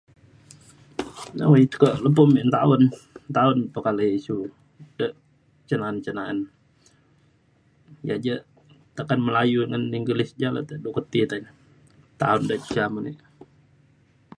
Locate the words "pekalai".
3.73-4.11